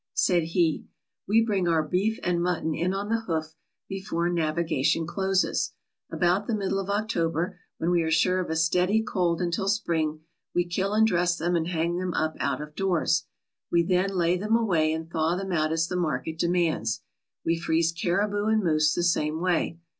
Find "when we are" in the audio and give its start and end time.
7.77-8.09